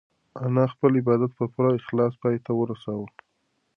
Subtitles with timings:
[0.45, 3.07] انا خپل عبادت په پوره اخلاص پای ته ورساوه.